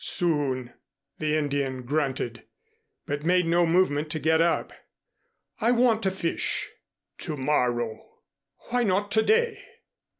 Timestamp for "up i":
4.41-5.69